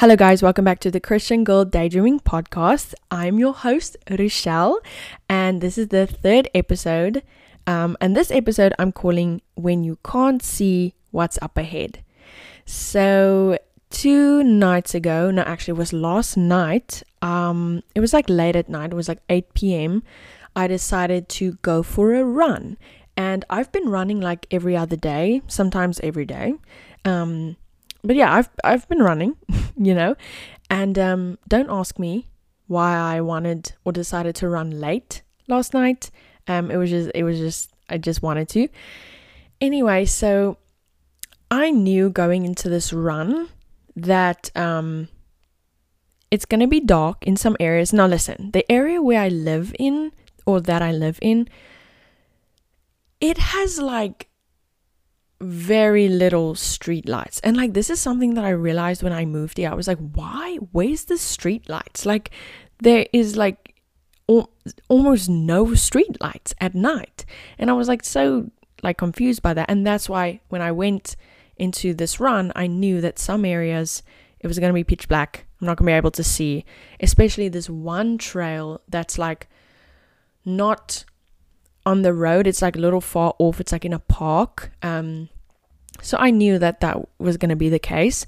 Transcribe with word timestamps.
Hello, 0.00 0.16
guys. 0.16 0.42
Welcome 0.42 0.64
back 0.64 0.80
to 0.80 0.90
the 0.90 0.98
Christian 0.98 1.44
Girl 1.44 1.66
Daydreaming 1.66 2.20
Podcast. 2.20 2.94
I'm 3.10 3.38
your 3.38 3.52
host, 3.52 3.98
Rochelle, 4.08 4.80
and 5.28 5.60
this 5.60 5.76
is 5.76 5.88
the 5.88 6.06
third 6.06 6.48
episode. 6.54 7.22
Um, 7.66 7.98
and 8.00 8.16
this 8.16 8.30
episode 8.30 8.72
I'm 8.78 8.92
calling 8.92 9.42
When 9.56 9.84
You 9.84 9.98
Can't 10.02 10.42
See 10.42 10.94
What's 11.10 11.38
Up 11.42 11.58
Ahead. 11.58 12.02
So, 12.64 13.58
two 13.90 14.42
nights 14.42 14.94
ago, 14.94 15.30
no, 15.30 15.42
actually, 15.42 15.72
it 15.72 15.80
was 15.80 15.92
last 15.92 16.34
night. 16.34 17.02
Um, 17.20 17.82
it 17.94 18.00
was 18.00 18.14
like 18.14 18.30
late 18.30 18.56
at 18.56 18.70
night, 18.70 18.92
it 18.92 18.96
was 18.96 19.06
like 19.06 19.20
8 19.28 19.52
p.m. 19.52 20.02
I 20.56 20.66
decided 20.66 21.28
to 21.28 21.58
go 21.60 21.82
for 21.82 22.14
a 22.14 22.24
run. 22.24 22.78
And 23.18 23.44
I've 23.50 23.70
been 23.70 23.90
running 23.90 24.18
like 24.18 24.46
every 24.50 24.78
other 24.78 24.96
day, 24.96 25.42
sometimes 25.46 26.00
every 26.00 26.24
day. 26.24 26.54
Um, 27.04 27.56
but 28.02 28.16
yeah, 28.16 28.32
I've 28.32 28.48
I've 28.64 28.88
been 28.88 29.02
running, 29.02 29.36
you 29.76 29.94
know, 29.94 30.16
and 30.68 30.98
um, 30.98 31.38
don't 31.48 31.70
ask 31.70 31.98
me 31.98 32.28
why 32.66 32.96
I 32.96 33.20
wanted 33.20 33.72
or 33.84 33.92
decided 33.92 34.36
to 34.36 34.48
run 34.48 34.70
late 34.80 35.22
last 35.48 35.74
night. 35.74 36.10
Um, 36.46 36.70
it 36.70 36.76
was 36.76 36.90
just 36.90 37.10
it 37.14 37.24
was 37.24 37.38
just 37.38 37.72
I 37.88 37.98
just 37.98 38.22
wanted 38.22 38.48
to. 38.50 38.68
Anyway, 39.60 40.04
so 40.06 40.56
I 41.50 41.70
knew 41.70 42.10
going 42.10 42.44
into 42.44 42.68
this 42.68 42.92
run 42.92 43.48
that 43.96 44.50
um, 44.56 45.08
it's 46.30 46.46
gonna 46.46 46.68
be 46.68 46.80
dark 46.80 47.26
in 47.26 47.36
some 47.36 47.56
areas. 47.60 47.92
Now 47.92 48.06
listen, 48.06 48.50
the 48.52 48.70
area 48.70 49.02
where 49.02 49.20
I 49.20 49.28
live 49.28 49.74
in 49.78 50.12
or 50.46 50.60
that 50.60 50.80
I 50.80 50.92
live 50.92 51.18
in, 51.20 51.48
it 53.20 53.36
has 53.38 53.78
like 53.78 54.29
very 55.40 56.08
little 56.08 56.54
street 56.54 57.08
lights. 57.08 57.40
And 57.40 57.56
like 57.56 57.72
this 57.72 57.90
is 57.90 58.00
something 58.00 58.34
that 58.34 58.44
I 58.44 58.50
realized 58.50 59.02
when 59.02 59.12
I 59.12 59.24
moved 59.24 59.58
here. 59.58 59.70
I 59.70 59.74
was 59.74 59.88
like, 59.88 59.98
why? 59.98 60.56
Where's 60.72 61.04
the 61.04 61.18
street 61.18 61.68
lights? 61.68 62.04
Like 62.04 62.30
there 62.82 63.06
is 63.12 63.36
like 63.36 63.74
al- 64.28 64.50
almost 64.88 65.28
no 65.28 65.74
street 65.74 66.20
lights 66.20 66.54
at 66.60 66.74
night. 66.74 67.24
And 67.58 67.70
I 67.70 67.72
was 67.74 67.88
like 67.88 68.04
so 68.04 68.50
like 68.82 68.98
confused 68.98 69.42
by 69.42 69.54
that. 69.54 69.70
And 69.70 69.86
that's 69.86 70.08
why 70.08 70.40
when 70.48 70.62
I 70.62 70.72
went 70.72 71.16
into 71.56 71.94
this 71.94 72.20
run, 72.20 72.52
I 72.54 72.66
knew 72.66 73.00
that 73.00 73.18
some 73.18 73.44
areas 73.44 74.02
it 74.40 74.46
was 74.46 74.58
going 74.58 74.70
to 74.70 74.74
be 74.74 74.84
pitch 74.84 75.08
black. 75.08 75.46
I'm 75.60 75.66
not 75.66 75.76
going 75.76 75.86
to 75.86 75.92
be 75.92 75.96
able 75.96 76.10
to 76.12 76.24
see, 76.24 76.64
especially 77.00 77.48
this 77.48 77.68
one 77.68 78.16
trail 78.16 78.80
that's 78.88 79.18
like 79.18 79.48
not 80.44 81.04
on 81.90 82.02
the 82.02 82.14
road. 82.14 82.46
It's 82.46 82.62
like 82.62 82.76
a 82.76 82.80
little 82.80 83.00
far 83.00 83.34
off. 83.38 83.60
It's 83.60 83.72
like 83.72 83.84
in 83.84 83.92
a 83.92 83.98
park. 83.98 84.70
Um, 84.82 85.28
so 86.00 86.16
I 86.18 86.30
knew 86.30 86.58
that 86.58 86.80
that 86.80 86.96
was 87.18 87.36
going 87.36 87.50
to 87.50 87.56
be 87.56 87.68
the 87.68 87.78
case. 87.78 88.24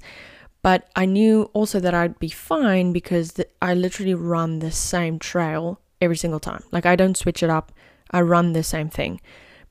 But 0.61 0.89
I 0.95 1.05
knew 1.05 1.49
also 1.53 1.79
that 1.79 1.93
I'd 1.93 2.19
be 2.19 2.29
fine 2.29 2.93
because 2.93 3.33
th- 3.33 3.49
I 3.61 3.73
literally 3.73 4.13
run 4.13 4.59
the 4.59 4.71
same 4.71 5.19
trail 5.19 5.79
every 5.99 6.17
single 6.17 6.39
time. 6.39 6.63
Like 6.71 6.85
I 6.85 6.95
don't 6.95 7.17
switch 7.17 7.41
it 7.43 7.49
up. 7.49 7.71
I 8.11 8.21
run 8.21 8.53
the 8.53 8.63
same 8.63 8.89
thing 8.89 9.19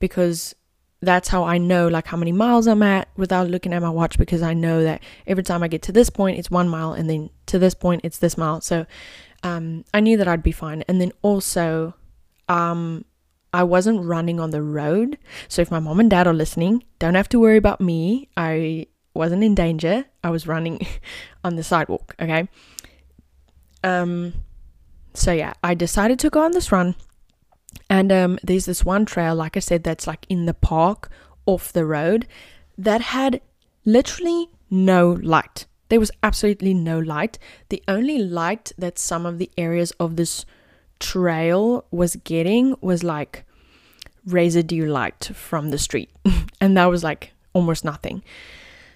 because 0.00 0.54
that's 1.00 1.28
how 1.28 1.44
I 1.44 1.58
know 1.58 1.88
like 1.88 2.06
how 2.06 2.16
many 2.16 2.32
miles 2.32 2.66
I'm 2.66 2.82
at 2.82 3.08
without 3.16 3.48
looking 3.48 3.72
at 3.72 3.82
my 3.82 3.90
watch 3.90 4.18
because 4.18 4.42
I 4.42 4.54
know 4.54 4.84
that 4.84 5.02
every 5.26 5.42
time 5.42 5.62
I 5.62 5.68
get 5.68 5.82
to 5.82 5.92
this 5.92 6.10
point 6.10 6.38
it's 6.38 6.50
one 6.50 6.68
mile 6.68 6.92
and 6.92 7.10
then 7.10 7.30
to 7.46 7.58
this 7.58 7.74
point 7.74 8.02
it's 8.04 8.18
this 8.18 8.36
mile. 8.36 8.60
So 8.60 8.86
um, 9.42 9.84
I 9.94 10.00
knew 10.00 10.16
that 10.18 10.28
I'd 10.28 10.42
be 10.42 10.52
fine. 10.52 10.84
And 10.88 11.00
then 11.00 11.12
also 11.22 11.94
um, 12.48 13.04
I 13.52 13.62
wasn't 13.64 14.04
running 14.04 14.40
on 14.40 14.50
the 14.50 14.62
road. 14.62 15.18
So 15.48 15.62
if 15.62 15.70
my 15.70 15.78
mom 15.78 16.00
and 16.00 16.10
dad 16.10 16.26
are 16.26 16.34
listening, 16.34 16.84
don't 16.98 17.14
have 17.14 17.28
to 17.30 17.40
worry 17.40 17.58
about 17.58 17.80
me. 17.80 18.28
I 18.36 18.86
wasn't 19.14 19.44
in 19.44 19.54
danger. 19.54 20.06
I 20.24 20.30
was 20.30 20.46
running 20.46 20.86
on 21.44 21.56
the 21.56 21.62
sidewalk, 21.62 22.14
okay? 22.20 22.48
Um 23.84 24.34
so 25.14 25.32
yeah, 25.32 25.52
I 25.62 25.74
decided 25.74 26.18
to 26.20 26.30
go 26.30 26.42
on 26.42 26.52
this 26.52 26.72
run. 26.72 26.94
And 27.90 28.10
um 28.10 28.38
there's 28.42 28.64
this 28.64 28.84
one 28.84 29.04
trail 29.04 29.34
like 29.34 29.56
I 29.56 29.60
said 29.60 29.84
that's 29.84 30.06
like 30.06 30.24
in 30.28 30.46
the 30.46 30.54
park 30.54 31.10
off 31.44 31.72
the 31.72 31.84
road 31.84 32.26
that 32.78 33.00
had 33.00 33.40
literally 33.84 34.48
no 34.70 35.12
light. 35.22 35.66
There 35.90 36.00
was 36.00 36.10
absolutely 36.22 36.72
no 36.72 36.98
light. 36.98 37.38
The 37.68 37.82
only 37.86 38.18
light 38.18 38.72
that 38.78 38.98
some 38.98 39.26
of 39.26 39.36
the 39.36 39.50
areas 39.58 39.90
of 40.00 40.16
this 40.16 40.46
trail 41.02 41.84
was 41.90 42.16
getting 42.16 42.76
was 42.80 43.02
like 43.02 43.44
residue 44.24 44.86
light 44.86 45.30
from 45.34 45.70
the 45.70 45.78
street. 45.78 46.10
and 46.60 46.76
that 46.76 46.86
was 46.86 47.02
like 47.02 47.32
almost 47.52 47.84
nothing. 47.84 48.22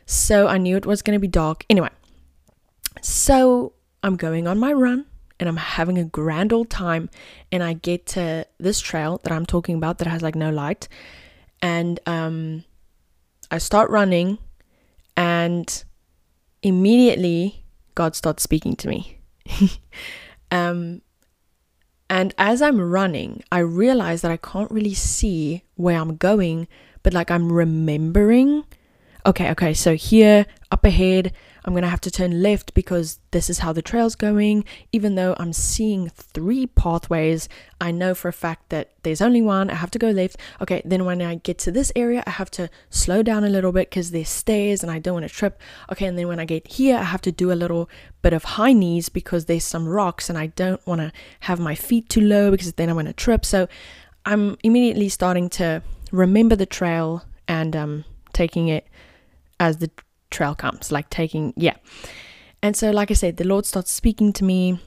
So 0.06 0.46
I 0.46 0.56
knew 0.56 0.76
it 0.76 0.86
was 0.86 1.02
going 1.02 1.16
to 1.16 1.20
be 1.20 1.28
dark. 1.28 1.64
Anyway, 1.68 1.90
so 3.02 3.72
I'm 4.02 4.16
going 4.16 4.46
on 4.46 4.58
my 4.58 4.72
run 4.72 5.04
and 5.40 5.48
I'm 5.48 5.56
having 5.56 5.98
a 5.98 6.04
grand 6.04 6.52
old 6.52 6.70
time. 6.70 7.10
And 7.50 7.62
I 7.62 7.72
get 7.72 8.06
to 8.08 8.46
this 8.58 8.80
trail 8.80 9.20
that 9.24 9.32
I'm 9.32 9.44
talking 9.44 9.74
about 9.74 9.98
that 9.98 10.06
has 10.06 10.22
like 10.22 10.36
no 10.36 10.50
light. 10.50 10.88
And 11.60 11.98
um, 12.06 12.64
I 13.50 13.58
start 13.58 13.90
running 13.90 14.38
and 15.16 15.84
immediately 16.62 17.64
God 17.96 18.14
starts 18.14 18.44
speaking 18.44 18.76
to 18.76 18.88
me. 18.88 19.18
um, 20.52 21.02
and 22.08 22.34
as 22.38 22.62
I'm 22.62 22.80
running, 22.80 23.42
I 23.50 23.58
realize 23.60 24.22
that 24.22 24.30
I 24.30 24.36
can't 24.36 24.70
really 24.70 24.94
see 24.94 25.62
where 25.74 25.98
I'm 25.98 26.16
going, 26.16 26.68
but 27.02 27.12
like 27.12 27.30
I'm 27.30 27.52
remembering. 27.52 28.64
Okay, 29.24 29.50
okay, 29.50 29.74
so 29.74 29.96
here 29.96 30.46
up 30.70 30.84
ahead, 30.84 31.32
I'm 31.66 31.74
gonna 31.74 31.88
have 31.88 32.00
to 32.02 32.10
turn 32.12 32.42
left 32.42 32.74
because 32.74 33.18
this 33.32 33.50
is 33.50 33.58
how 33.58 33.72
the 33.72 33.82
trail's 33.82 34.14
going. 34.14 34.64
Even 34.92 35.16
though 35.16 35.34
I'm 35.38 35.52
seeing 35.52 36.08
three 36.08 36.68
pathways, 36.68 37.48
I 37.80 37.90
know 37.90 38.14
for 38.14 38.28
a 38.28 38.32
fact 38.32 38.68
that 38.68 38.92
there's 39.02 39.20
only 39.20 39.42
one. 39.42 39.68
I 39.68 39.74
have 39.74 39.90
to 39.90 39.98
go 39.98 40.10
left. 40.10 40.36
Okay, 40.60 40.80
then 40.84 41.04
when 41.04 41.20
I 41.20 41.34
get 41.34 41.58
to 41.60 41.72
this 41.72 41.90
area, 41.96 42.22
I 42.24 42.30
have 42.30 42.52
to 42.52 42.70
slow 42.88 43.24
down 43.24 43.42
a 43.42 43.48
little 43.48 43.72
bit 43.72 43.90
because 43.90 44.12
there's 44.12 44.28
stairs 44.28 44.84
and 44.84 44.92
I 44.92 45.00
don't 45.00 45.14
want 45.14 45.28
to 45.28 45.34
trip. 45.34 45.60
Okay, 45.90 46.06
and 46.06 46.16
then 46.16 46.28
when 46.28 46.38
I 46.38 46.44
get 46.44 46.68
here, 46.68 46.96
I 46.96 47.02
have 47.02 47.22
to 47.22 47.32
do 47.32 47.50
a 47.50 47.54
little 47.54 47.90
bit 48.22 48.32
of 48.32 48.44
high 48.44 48.72
knees 48.72 49.08
because 49.08 49.46
there's 49.46 49.64
some 49.64 49.88
rocks 49.88 50.30
and 50.30 50.38
I 50.38 50.46
don't 50.46 50.84
want 50.86 51.00
to 51.00 51.12
have 51.40 51.58
my 51.58 51.74
feet 51.74 52.08
too 52.08 52.20
low 52.20 52.52
because 52.52 52.72
then 52.74 52.88
I'm 52.88 52.96
gonna 52.96 53.12
trip. 53.12 53.44
So 53.44 53.66
I'm 54.24 54.56
immediately 54.62 55.08
starting 55.08 55.48
to 55.50 55.82
remember 56.12 56.54
the 56.54 56.66
trail 56.66 57.24
and 57.48 57.74
um, 57.74 58.04
taking 58.32 58.68
it 58.68 58.86
as 59.58 59.78
the 59.78 59.90
trail 60.30 60.54
comes, 60.54 60.92
like 60.92 61.10
taking, 61.10 61.52
yeah. 61.56 61.76
And 62.62 62.76
so, 62.76 62.90
like 62.90 63.10
I 63.10 63.14
said, 63.14 63.36
the 63.36 63.44
Lord 63.44 63.66
starts 63.66 63.90
speaking 63.90 64.32
to 64.34 64.44
me 64.44 64.80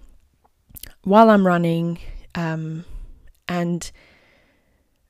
while 1.04 1.30
I'm 1.30 1.46
running. 1.46 2.00
Um, 2.36 2.86
and 3.48 3.92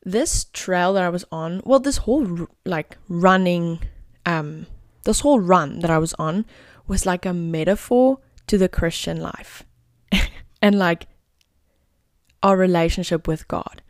this 0.04 0.46
trail 0.54 0.94
that 0.94 1.04
I 1.04 1.10
was 1.10 1.26
on, 1.32 1.62
well, 1.66 1.80
this 1.80 1.98
whole 1.98 2.48
like 2.66 2.98
running, 3.08 3.82
um, 4.26 4.66
this 5.04 5.22
whole 5.22 5.40
run 5.40 5.80
that 5.80 5.90
I 5.90 5.98
was 5.98 6.14
on 6.20 6.46
was 6.88 7.06
like 7.06 7.26
a 7.26 7.34
metaphor 7.34 8.20
to 8.48 8.58
the 8.58 8.70
Christian 8.70 9.22
life 9.22 9.64
and 10.62 10.80
like 10.80 11.08
our 12.42 12.58
relationship 12.58 13.28
with 13.28 13.48
God. 13.48 13.82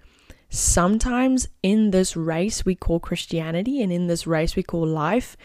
Sometimes 0.50 1.48
in 1.62 1.92
this 1.92 2.16
race 2.16 2.66
we 2.66 2.76
call 2.76 3.00
Christianity 3.00 3.82
and 3.82 3.94
in 3.94 4.08
this 4.08 4.26
race 4.26 4.56
we 4.56 4.64
call 4.64 4.86
life, 4.86 5.38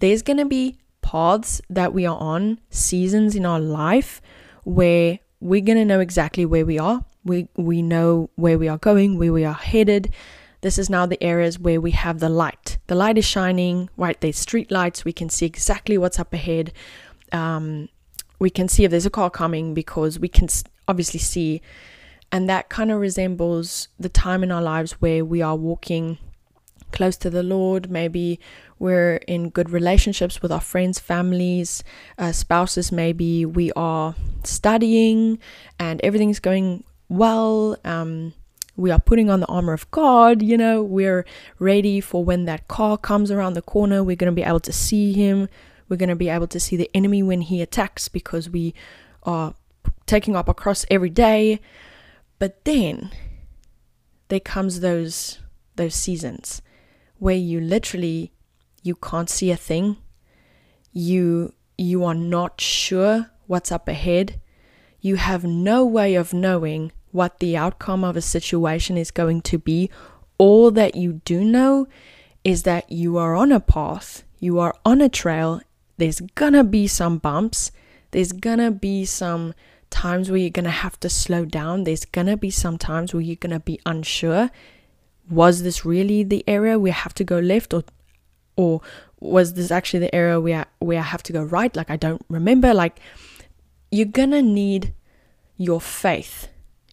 there's 0.00 0.22
going 0.22 0.38
to 0.38 0.44
be 0.44 0.78
paths 1.02 1.60
that 1.70 1.94
we 1.94 2.04
are 2.06 2.18
on, 2.18 2.58
seasons 2.70 3.34
in 3.34 3.46
our 3.46 3.60
life 3.60 4.20
where 4.64 5.18
we're 5.40 5.60
going 5.60 5.78
to 5.78 5.84
know 5.84 6.00
exactly 6.00 6.44
where 6.44 6.66
we 6.66 6.78
are. 6.78 7.04
We 7.24 7.48
we 7.56 7.82
know 7.82 8.30
where 8.36 8.58
we 8.58 8.68
are 8.68 8.78
going, 8.78 9.18
where 9.18 9.32
we 9.32 9.44
are 9.44 9.54
headed. 9.54 10.12
This 10.62 10.78
is 10.78 10.90
now 10.90 11.06
the 11.06 11.22
areas 11.22 11.58
where 11.58 11.80
we 11.80 11.92
have 11.92 12.18
the 12.20 12.28
light. 12.28 12.78
The 12.86 12.94
light 12.94 13.16
is 13.16 13.24
shining, 13.24 13.88
right? 13.96 14.20
There's 14.20 14.38
street 14.38 14.70
lights. 14.70 15.04
We 15.04 15.12
can 15.12 15.30
see 15.30 15.46
exactly 15.46 15.96
what's 15.96 16.18
up 16.18 16.34
ahead. 16.34 16.72
Um, 17.32 17.88
we 18.38 18.50
can 18.50 18.68
see 18.68 18.84
if 18.84 18.90
there's 18.90 19.06
a 19.06 19.10
car 19.10 19.30
coming 19.30 19.72
because 19.74 20.18
we 20.18 20.28
can 20.28 20.48
obviously 20.86 21.20
see. 21.20 21.62
And 22.32 22.48
that 22.48 22.68
kind 22.68 22.90
of 22.90 23.00
resembles 23.00 23.88
the 23.98 24.08
time 24.08 24.42
in 24.42 24.52
our 24.52 24.62
lives 24.62 24.92
where 24.92 25.24
we 25.24 25.42
are 25.42 25.56
walking 25.56 26.18
close 26.92 27.16
to 27.18 27.30
the 27.30 27.42
Lord. 27.42 27.90
Maybe 27.90 28.40
we're 28.78 29.16
in 29.26 29.50
good 29.50 29.70
relationships 29.70 30.42
with 30.42 30.50
our 30.50 30.60
friends, 30.60 30.98
families, 30.98 31.84
uh, 32.18 32.32
spouses. 32.32 32.90
Maybe 32.90 33.44
we 33.44 33.72
are 33.72 34.14
studying 34.44 35.38
and 35.78 36.00
everything's 36.02 36.40
going 36.40 36.84
well. 37.08 37.76
Um, 37.84 38.32
we 38.76 38.90
are 38.90 38.98
putting 38.98 39.28
on 39.28 39.40
the 39.40 39.46
armor 39.46 39.74
of 39.74 39.90
God, 39.90 40.40
you 40.40 40.56
know, 40.56 40.82
we're 40.82 41.26
ready 41.58 42.00
for 42.00 42.24
when 42.24 42.46
that 42.46 42.66
car 42.68 42.96
comes 42.96 43.30
around 43.30 43.52
the 43.52 43.62
corner. 43.62 44.02
We're 44.02 44.16
going 44.16 44.32
to 44.32 44.34
be 44.34 44.42
able 44.42 44.60
to 44.60 44.72
see 44.72 45.12
him. 45.12 45.48
We're 45.88 45.98
going 45.98 46.08
to 46.08 46.16
be 46.16 46.30
able 46.30 46.46
to 46.46 46.60
see 46.60 46.76
the 46.76 46.90
enemy 46.94 47.22
when 47.22 47.42
he 47.42 47.60
attacks 47.60 48.08
because 48.08 48.48
we 48.48 48.74
are 49.24 49.54
taking 50.06 50.34
up 50.34 50.48
a 50.48 50.54
cross 50.54 50.86
every 50.90 51.10
day. 51.10 51.60
But 52.38 52.64
then 52.64 53.10
there 54.28 54.40
comes 54.40 54.80
those 54.80 55.40
those 55.76 55.94
seasons 55.94 56.62
where 57.20 57.36
you 57.36 57.60
literally 57.60 58.32
you 58.82 58.96
can't 58.96 59.30
see 59.30 59.50
a 59.50 59.56
thing. 59.56 59.98
You 60.92 61.52
you 61.78 62.04
are 62.04 62.14
not 62.14 62.60
sure 62.60 63.30
what's 63.46 63.70
up 63.70 63.88
ahead, 63.88 64.40
you 65.00 65.16
have 65.16 65.44
no 65.44 65.84
way 65.84 66.14
of 66.14 66.34
knowing 66.34 66.92
what 67.12 67.38
the 67.38 67.56
outcome 67.56 68.04
of 68.04 68.16
a 68.16 68.20
situation 68.20 68.96
is 68.96 69.10
going 69.10 69.42
to 69.42 69.58
be. 69.58 69.90
All 70.38 70.70
that 70.72 70.94
you 70.94 71.20
do 71.24 71.44
know 71.44 71.86
is 72.44 72.62
that 72.62 72.90
you 72.90 73.16
are 73.18 73.34
on 73.34 73.52
a 73.52 73.60
path, 73.60 74.24
you 74.38 74.58
are 74.58 74.74
on 74.84 75.00
a 75.00 75.08
trail. 75.08 75.60
There's 75.98 76.20
gonna 76.34 76.64
be 76.64 76.86
some 76.86 77.18
bumps, 77.18 77.70
there's 78.12 78.32
gonna 78.32 78.70
be 78.70 79.04
some 79.04 79.54
times 79.90 80.30
where 80.30 80.38
you're 80.38 80.50
gonna 80.50 80.70
have 80.70 80.98
to 81.00 81.10
slow 81.10 81.44
down, 81.44 81.84
there's 81.84 82.06
gonna 82.06 82.36
be 82.36 82.50
some 82.50 82.78
times 82.78 83.12
where 83.12 83.20
you're 83.20 83.36
gonna 83.36 83.60
be 83.60 83.78
unsure. 83.84 84.50
Was 85.30 85.62
this 85.62 85.84
really 85.84 86.22
the 86.22 86.44
area 86.46 86.78
we 86.78 86.90
have 86.90 87.14
to 87.14 87.24
go 87.24 87.38
left 87.38 87.72
or 87.72 87.84
or 88.56 88.80
was 89.20 89.54
this 89.54 89.70
actually 89.70 90.00
the 90.00 90.14
area 90.14 90.40
where 90.40 90.66
where 90.80 90.98
I 90.98 91.02
have 91.02 91.22
to 91.24 91.32
go 91.32 91.42
right? 91.42 91.74
Like 91.74 91.90
I 91.90 91.96
don't 91.96 92.24
remember. 92.28 92.74
Like 92.74 93.00
you're 93.90 94.06
gonna 94.06 94.42
need 94.42 94.92
your 95.56 95.80
faith 95.80 96.48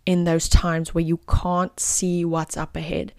in 0.06 0.24
those 0.24 0.48
times 0.50 0.94
where 0.94 1.04
you 1.04 1.20
can't 1.30 1.78
see 1.80 2.24
what's 2.24 2.58
up 2.58 2.76
ahead. 2.76 3.14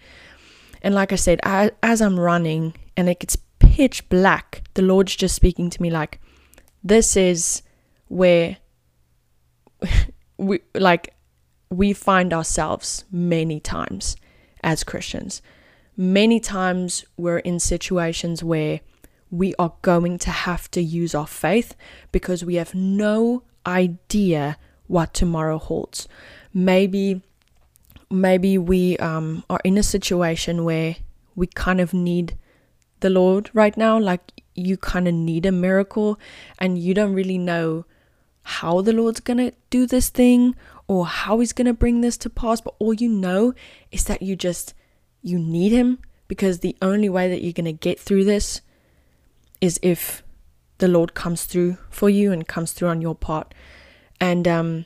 And 0.81 0.95
like 0.95 1.11
I 1.11 1.17
said, 1.17 1.39
I, 1.43 1.71
as 1.83 2.01
I'm 2.01 2.19
running 2.19 2.73
and 2.95 3.09
it 3.09 3.19
gets 3.19 3.37
pitch 3.59 4.07
black, 4.09 4.63
the 4.73 4.81
Lord's 4.81 5.15
just 5.15 5.35
speaking 5.35 5.69
to 5.69 5.81
me 5.81 5.89
like, 5.89 6.19
this 6.83 7.15
is 7.15 7.61
where 8.07 8.57
we 10.37 10.59
like 10.73 11.13
we 11.69 11.93
find 11.93 12.33
ourselves 12.33 13.05
many 13.11 13.59
times 13.59 14.15
as 14.63 14.83
Christians. 14.83 15.41
Many 15.95 16.39
times 16.39 17.05
we're 17.17 17.39
in 17.39 17.59
situations 17.59 18.43
where 18.43 18.79
we 19.31 19.53
are 19.59 19.73
going 19.81 20.17
to 20.19 20.29
have 20.31 20.71
to 20.71 20.81
use 20.81 21.13
our 21.13 21.27
faith 21.27 21.75
because 22.11 22.43
we 22.43 22.55
have 22.55 22.73
no 22.73 23.43
idea 23.65 24.57
what 24.87 25.13
tomorrow 25.13 25.57
holds. 25.57 26.07
Maybe 26.53 27.21
maybe 28.09 28.57
we 28.57 28.97
um, 28.97 29.43
are 29.49 29.59
in 29.63 29.77
a 29.77 29.83
situation 29.83 30.63
where 30.63 30.95
we 31.35 31.45
kind 31.45 31.79
of 31.79 31.93
need 31.93 32.35
the 33.01 33.09
Lord 33.09 33.51
right 33.53 33.77
now, 33.77 33.99
like 33.99 34.41
you 34.55 34.77
kind 34.77 35.07
of 35.07 35.13
need 35.13 35.45
a 35.45 35.51
miracle 35.51 36.19
and 36.57 36.77
you 36.77 36.93
don't 36.93 37.13
really 37.13 37.37
know 37.37 37.85
how 38.41 38.81
the 38.81 38.93
Lord's 38.93 39.19
gonna 39.19 39.51
do 39.69 39.85
this 39.85 40.09
thing 40.09 40.55
or 40.89 41.05
how 41.05 41.39
he's 41.39 41.53
gonna 41.53 41.73
bring 41.73 42.01
this 42.01 42.17
to 42.17 42.29
pass, 42.29 42.59
but 42.59 42.73
all 42.79 42.95
you 42.95 43.07
know 43.07 43.53
is 43.91 44.03
that 44.05 44.23
you 44.23 44.35
just 44.35 44.73
you 45.21 45.37
need 45.37 45.71
him 45.71 45.99
because 46.27 46.59
the 46.59 46.75
only 46.81 47.07
way 47.07 47.29
that 47.29 47.43
you're 47.43 47.53
gonna 47.53 47.71
get 47.71 47.99
through 47.99 48.23
this 48.23 48.61
is 49.61 49.79
if 49.83 50.23
the 50.79 50.87
Lord 50.87 51.13
comes 51.13 51.45
through 51.45 51.77
for 51.91 52.09
you 52.09 52.31
and 52.31 52.47
comes 52.47 52.71
through 52.71 52.87
on 52.87 53.01
your 53.01 53.13
part. 53.13 53.53
And 54.19 54.47
um, 54.47 54.85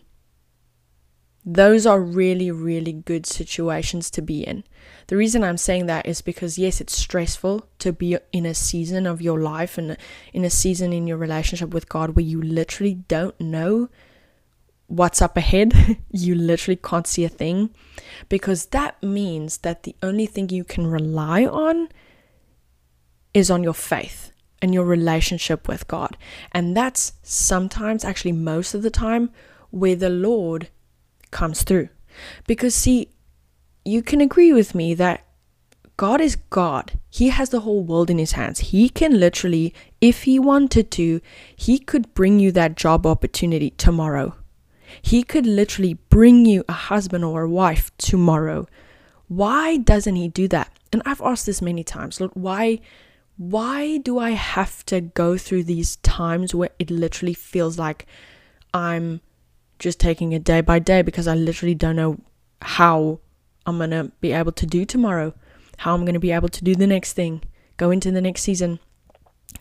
those 1.46 1.86
are 1.86 2.02
really, 2.02 2.52
really 2.52 2.92
good 2.92 3.26
situations 3.26 4.10
to 4.12 4.22
be 4.22 4.42
in. 4.42 4.64
The 5.08 5.16
reason 5.16 5.44
I'm 5.44 5.58
saying 5.58 5.86
that 5.86 6.06
is 6.06 6.22
because, 6.22 6.58
yes, 6.58 6.82
it's 6.82 6.98
stressful 6.98 7.68
to 7.80 7.94
be 7.94 8.18
in 8.34 8.46
a 8.46 8.54
season 8.54 9.08
of 9.08 9.22
your 9.22 9.40
life 9.40 9.78
and 9.78 9.96
in 10.34 10.44
a 10.44 10.50
season 10.50 10.92
in 10.92 11.08
your 11.08 11.18
relationship 11.18 11.70
with 11.70 11.88
God 11.88 12.16
where 12.16 12.26
you 12.26 12.42
literally 12.42 12.96
don't 13.08 13.40
know 13.40 13.90
what's 14.94 15.24
up 15.24 15.36
ahead. 15.36 15.98
you 16.12 16.36
literally 16.36 16.76
can't 16.76 17.08
see 17.08 17.26
a 17.26 17.30
thing 17.30 17.72
because 18.30 18.68
that 18.68 19.02
means 19.02 19.58
that 19.60 19.84
the 19.84 19.96
only 20.04 20.28
thing 20.28 20.50
you 20.50 20.64
can 20.64 20.86
rely 20.86 21.46
on 21.46 21.90
is 23.34 23.50
on 23.50 23.64
your 23.64 23.74
faith 23.74 24.32
and 24.62 24.74
your 24.74 24.86
relationship 24.86 25.68
with 25.68 25.88
God. 25.88 26.16
And 26.52 26.78
that's 26.78 27.14
sometimes, 27.24 28.06
actually, 28.06 28.34
most 28.34 28.76
of 28.76 28.84
the 28.84 28.92
time, 28.92 29.32
where 29.72 29.96
the 29.96 30.10
Lord 30.10 30.70
comes 31.32 31.64
through. 31.64 31.90
Because, 32.46 32.76
see, 32.76 33.10
you 33.84 34.04
can 34.04 34.22
agree 34.22 34.54
with 34.54 34.76
me 34.76 34.94
that 34.94 35.26
God 35.98 36.22
is 36.22 36.36
God. 36.36 37.00
He 37.10 37.30
has 37.30 37.50
the 37.50 37.62
whole 37.62 37.84
world 37.84 38.12
in 38.12 38.20
his 38.20 38.34
hands. 38.34 38.60
He 38.60 38.90
can 38.90 39.20
literally, 39.20 39.74
if 40.00 40.24
he 40.24 40.38
wanted 40.38 40.92
to, 40.92 41.20
he 41.56 41.80
could 41.80 42.14
bring 42.14 42.40
you 42.40 42.52
that 42.52 42.76
job 42.76 43.08
opportunity 43.08 43.72
tomorrow. 43.72 44.36
He 45.02 45.24
could 45.24 45.46
literally 45.46 45.96
bring 46.10 46.46
you 46.46 46.64
a 46.68 46.74
husband 46.74 47.24
or 47.24 47.44
a 47.44 47.50
wife 47.50 47.92
tomorrow. 47.98 48.68
Why 49.28 49.78
doesn't 49.78 50.16
he 50.16 50.28
do 50.28 50.48
that? 50.50 50.72
And 50.92 51.02
I've 51.06 51.22
asked 51.22 51.46
this 51.46 51.62
many 51.62 51.84
times. 51.84 52.22
Look, 52.22 52.32
why 52.34 52.80
why 53.36 53.98
do 53.98 54.20
I 54.20 54.32
have 54.32 54.86
to 54.86 55.02
go 55.02 55.38
through 55.38 55.64
these 55.64 55.96
times 55.98 56.54
where 56.54 56.70
it 56.78 56.92
literally 56.92 57.34
feels 57.34 57.80
like 57.80 58.06
I'm 58.74 59.22
just 59.80 60.00
taking 60.00 60.34
it 60.34 60.44
day 60.44 60.62
by 60.62 60.80
day 60.80 61.02
because 61.02 61.28
I 61.28 61.34
literally 61.34 61.74
don't 61.74 61.96
know 61.96 62.20
how 62.62 63.20
I'm 63.66 63.78
going 63.78 63.90
to 63.90 64.12
be 64.22 64.32
able 64.32 64.52
to 64.54 64.66
do 64.66 64.86
tomorrow, 64.86 65.34
how 65.78 65.96
I'm 65.96 66.02
going 66.02 66.14
to 66.14 66.20
be 66.20 66.32
able 66.32 66.50
to 66.50 66.64
do 66.64 66.76
the 66.76 66.88
next 66.88 67.14
thing, 67.14 67.42
go 67.78 67.90
into 67.92 68.12
the 68.12 68.22
next 68.22 68.44
season. 68.44 68.80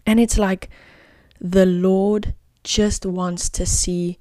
And 0.06 0.20
it's 0.20 0.38
like 0.38 0.68
the 1.40 1.66
Lord 1.66 2.34
just 2.62 3.06
wants 3.06 3.48
to 3.50 3.66
see 3.66 4.18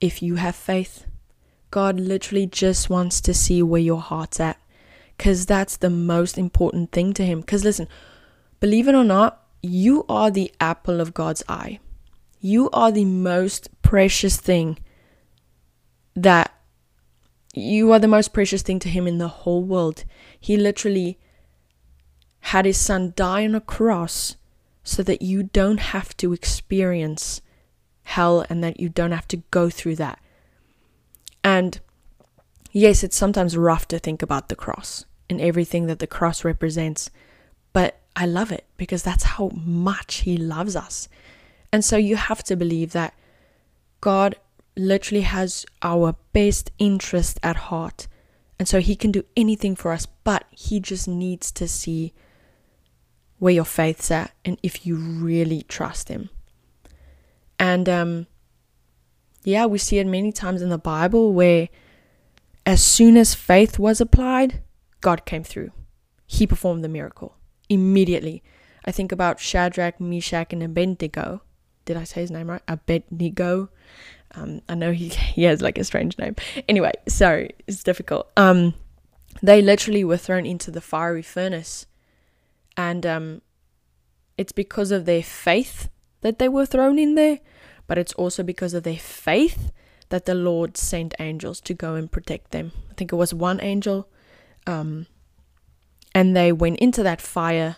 if 0.00 0.22
you 0.22 0.36
have 0.36 0.56
faith. 0.56 1.06
God 1.70 2.00
literally 2.00 2.46
just 2.46 2.90
wants 2.90 3.20
to 3.20 3.34
see 3.34 3.62
where 3.62 3.80
your 3.80 4.00
heart's 4.00 4.40
at 4.40 4.58
because 5.16 5.46
that's 5.46 5.76
the 5.76 5.90
most 5.90 6.36
important 6.36 6.92
thing 6.92 7.12
to 7.14 7.24
Him. 7.24 7.40
Because 7.40 7.64
listen, 7.64 7.86
Believe 8.60 8.88
it 8.88 8.94
or 8.94 9.04
not, 9.04 9.42
you 9.62 10.04
are 10.06 10.30
the 10.30 10.52
apple 10.60 11.00
of 11.00 11.14
God's 11.14 11.42
eye. 11.48 11.80
You 12.40 12.68
are 12.70 12.92
the 12.92 13.06
most 13.06 13.70
precious 13.80 14.36
thing 14.36 14.78
that 16.14 16.54
you 17.54 17.90
are 17.90 17.98
the 17.98 18.06
most 18.06 18.32
precious 18.32 18.62
thing 18.62 18.78
to 18.80 18.88
him 18.88 19.06
in 19.06 19.18
the 19.18 19.28
whole 19.28 19.64
world. 19.64 20.04
He 20.38 20.56
literally 20.56 21.18
had 22.40 22.66
his 22.66 22.78
son 22.78 23.14
die 23.16 23.44
on 23.44 23.54
a 23.54 23.60
cross 23.60 24.36
so 24.84 25.02
that 25.02 25.22
you 25.22 25.42
don't 25.42 25.80
have 25.80 26.16
to 26.18 26.32
experience 26.32 27.40
hell 28.10 28.44
and 28.50 28.62
that 28.62 28.80
you 28.80 28.88
don't 28.88 29.12
have 29.12 29.28
to 29.28 29.38
go 29.50 29.70
through 29.70 29.96
that. 29.96 30.18
And 31.42 31.80
yes, 32.72 33.02
it's 33.02 33.16
sometimes 33.16 33.56
rough 33.56 33.88
to 33.88 33.98
think 33.98 34.22
about 34.22 34.48
the 34.48 34.56
cross 34.56 35.04
and 35.28 35.40
everything 35.40 35.86
that 35.86 36.00
the 36.00 36.06
cross 36.06 36.44
represents, 36.44 37.10
but 37.72 38.00
I 38.16 38.26
love 38.26 38.50
it 38.52 38.66
because 38.76 39.02
that's 39.02 39.24
how 39.24 39.50
much 39.54 40.16
He 40.26 40.36
loves 40.36 40.76
us. 40.76 41.08
And 41.72 41.84
so 41.84 41.96
you 41.96 42.16
have 42.16 42.42
to 42.44 42.56
believe 42.56 42.92
that 42.92 43.14
God 44.00 44.34
literally 44.76 45.22
has 45.22 45.64
our 45.82 46.16
best 46.32 46.70
interest 46.78 47.38
at 47.42 47.56
heart. 47.56 48.08
And 48.58 48.66
so 48.66 48.80
He 48.80 48.96
can 48.96 49.12
do 49.12 49.24
anything 49.36 49.76
for 49.76 49.92
us, 49.92 50.06
but 50.24 50.44
He 50.50 50.80
just 50.80 51.06
needs 51.06 51.52
to 51.52 51.68
see 51.68 52.12
where 53.38 53.54
your 53.54 53.64
faith's 53.64 54.10
at 54.10 54.32
and 54.44 54.58
if 54.62 54.84
you 54.84 54.96
really 54.96 55.62
trust 55.62 56.08
Him. 56.08 56.28
And 57.60 57.88
um, 57.90 58.26
yeah, 59.44 59.66
we 59.66 59.78
see 59.78 59.98
it 59.98 60.06
many 60.06 60.32
times 60.32 60.62
in 60.62 60.70
the 60.70 60.78
Bible 60.78 61.32
where 61.34 61.68
as 62.64 62.82
soon 62.82 63.18
as 63.18 63.34
faith 63.34 63.78
was 63.78 64.00
applied, 64.00 64.62
God 65.02 65.26
came 65.26 65.44
through. 65.44 65.70
He 66.26 66.46
performed 66.46 66.82
the 66.82 66.88
miracle 66.88 67.36
immediately. 67.68 68.42
I 68.84 68.92
think 68.92 69.12
about 69.12 69.38
Shadrach, 69.38 70.00
Meshach, 70.00 70.54
and 70.54 70.62
Abednego. 70.62 71.42
Did 71.84 71.98
I 71.98 72.04
say 72.04 72.22
his 72.22 72.30
name 72.30 72.48
right? 72.48 72.62
Abednego. 72.66 73.68
Um, 74.34 74.62
I 74.68 74.74
know 74.74 74.92
he 74.92 75.08
he 75.08 75.42
has 75.44 75.60
like 75.60 75.76
a 75.76 75.84
strange 75.84 76.16
name. 76.16 76.36
Anyway, 76.66 76.92
sorry, 77.08 77.50
it's 77.66 77.82
difficult. 77.82 78.30
Um, 78.38 78.72
they 79.42 79.60
literally 79.60 80.02
were 80.02 80.16
thrown 80.16 80.46
into 80.46 80.70
the 80.70 80.80
fiery 80.80 81.22
furnace, 81.22 81.86
and 82.76 83.04
um, 83.04 83.42
it's 84.38 84.52
because 84.52 84.90
of 84.92 85.04
their 85.04 85.22
faith 85.22 85.90
that 86.20 86.38
they 86.38 86.48
were 86.48 86.66
thrown 86.66 86.98
in 86.98 87.14
there, 87.14 87.40
but 87.86 87.98
it's 87.98 88.12
also 88.14 88.42
because 88.42 88.74
of 88.74 88.82
their 88.82 88.98
faith 88.98 89.72
that 90.10 90.26
the 90.26 90.34
Lord 90.34 90.76
sent 90.76 91.14
angels 91.18 91.60
to 91.62 91.74
go 91.74 91.94
and 91.94 92.10
protect 92.10 92.50
them. 92.50 92.72
I 92.90 92.94
think 92.94 93.12
it 93.12 93.16
was 93.16 93.32
one 93.32 93.60
angel. 93.62 94.08
Um, 94.66 95.06
and 96.14 96.36
they 96.36 96.52
went 96.52 96.80
into 96.80 97.02
that 97.02 97.20
fire 97.20 97.76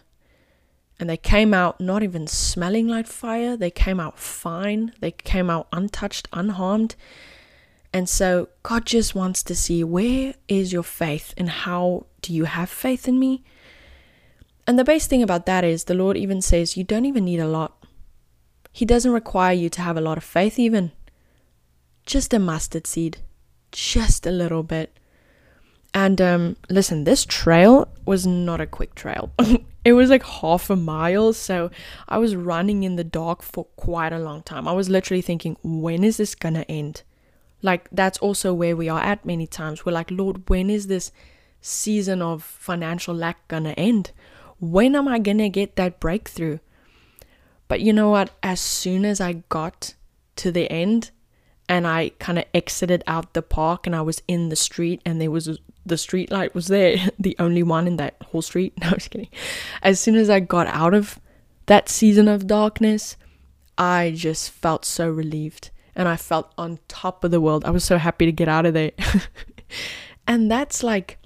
and 0.99 1.11
they 1.11 1.17
came 1.17 1.53
out 1.53 1.81
not 1.81 2.03
even 2.03 2.27
smelling 2.27 2.89
like 2.89 3.07
fire. 3.07 3.57
They 3.57 3.71
came 3.71 4.01
out 4.01 4.19
fine. 4.19 4.93
They 5.01 5.11
came 5.11 5.51
out 5.51 5.69
untouched, 5.73 6.29
unharmed. 6.33 6.95
And 7.93 8.09
so 8.09 8.49
God 8.63 8.87
just 8.87 9.15
wants 9.15 9.43
to 9.45 9.55
see 9.55 9.85
where 9.85 10.35
is 10.49 10.73
your 10.73 10.83
faith 10.83 11.35
and 11.37 11.51
how 11.51 12.07
do 12.23 12.33
you 12.33 12.45
have 12.45 12.71
faith 12.71 13.07
in 13.07 13.19
me? 13.19 13.45
And 14.67 14.79
the 14.79 14.85
best 14.85 15.11
thing 15.11 15.23
about 15.23 15.45
that 15.47 15.65
is 15.65 15.85
the 15.85 15.95
Lord 15.95 16.17
even 16.17 16.41
says 16.41 16.77
you 16.77 16.85
don't 16.85 17.05
even 17.05 17.25
need 17.25 17.41
a 17.41 17.49
lot. 17.49 17.82
He 18.73 18.85
doesn't 18.87 19.13
require 19.13 19.53
you 19.53 19.69
to 19.69 19.83
have 19.83 19.97
a 19.97 20.01
lot 20.01 20.17
of 20.17 20.25
faith, 20.25 20.59
even. 20.59 20.93
Just 22.07 22.33
a 22.33 22.39
mustard 22.39 22.87
seed, 22.87 23.19
just 23.71 24.27
a 24.27 24.31
little 24.31 24.63
bit. 24.63 24.97
And 25.95 26.21
um, 26.21 26.57
listen, 26.71 27.05
this 27.05 27.27
trail 27.27 27.87
was 28.07 28.27
not 28.27 28.61
a 28.61 28.67
quick 28.67 28.95
trail. 28.95 29.31
it 29.85 29.93
was 29.93 30.09
like 30.09 30.25
half 30.25 30.71
a 30.71 30.77
mile. 30.77 31.33
So 31.35 31.71
I 32.09 32.19
was 32.19 32.35
running 32.35 32.83
in 32.83 32.97
the 32.97 33.05
dark 33.05 33.43
for 33.43 33.65
quite 33.77 34.13
a 34.13 34.19
long 34.19 34.43
time. 34.43 34.67
I 34.67 34.73
was 34.73 34.89
literally 34.89 35.23
thinking, 35.23 35.57
when 35.63 36.03
is 36.03 36.17
this 36.17 36.35
going 36.35 36.55
to 36.55 36.71
end? 36.71 37.03
Like, 37.61 37.89
that's 37.93 38.19
also 38.19 38.55
where 38.55 38.75
we 38.75 38.89
are 38.89 39.01
at 39.01 39.25
many 39.25 39.47
times. 39.47 39.85
We're 39.85 39.93
like, 39.93 40.11
Lord, 40.11 40.49
when 40.49 40.71
is 40.71 40.87
this 40.87 41.13
season 41.61 42.23
of 42.23 42.43
financial 42.43 43.15
lack 43.15 43.47
going 43.49 43.65
to 43.65 43.79
end? 43.79 44.13
When 44.59 44.97
am 44.97 45.09
I 45.09 45.19
going 45.19 45.39
to 45.39 45.49
get 45.49 45.77
that 45.77 46.01
breakthrough? 46.01 46.59
But 47.73 47.81
you 47.81 47.95
know 47.95 48.11
what? 48.11 48.29
As 48.43 48.61
soon 48.61 49.07
as 49.07 49.19
I 49.19 49.45
got 49.49 49.95
to 50.37 50.53
the 50.53 50.71
end 50.71 51.11
and 51.71 51.87
I 51.87 52.11
kind 52.19 52.39
of 52.39 52.45
exited 52.53 53.03
out 53.07 53.33
the 53.33 53.41
park 53.41 53.87
and 53.87 53.97
I 53.97 54.03
was 54.03 54.21
in 54.29 54.51
the 54.51 54.57
street 54.57 55.01
and 55.07 55.19
there 55.19 55.31
was 55.31 55.59
the 55.87 55.97
street 55.97 56.31
light 56.31 56.55
was 56.55 56.67
there, 56.67 56.99
the 57.19 57.35
only 57.39 57.63
one 57.63 57.87
in 57.87 57.97
that 57.97 58.17
whole 58.27 58.43
street. 58.43 58.75
No, 58.83 58.89
I 58.89 58.93
was 58.93 59.09
kidding. 59.09 59.31
As 59.83 59.99
soon 59.99 60.17
as 60.17 60.29
I 60.29 60.39
got 60.41 60.67
out 60.67 60.93
of 60.93 61.19
that 61.65 61.89
season 61.89 62.29
of 62.29 62.47
darkness, 62.47 63.17
I 63.79 64.13
just 64.15 64.51
felt 64.51 64.85
so 64.85 65.09
relieved 65.09 65.71
and 65.97 66.09
I 66.09 66.17
felt 66.17 66.53
on 66.59 66.79
top 66.89 67.25
of 67.25 67.31
the 67.31 67.41
world. 67.41 67.65
I 67.65 67.71
was 67.71 67.85
so 67.85 67.97
happy 67.97 68.27
to 68.27 68.33
get 68.33 68.49
out 68.49 68.67
of 68.67 68.75
there. 68.75 68.93
and 70.27 70.51
that's 70.51 70.83
like 70.83 71.17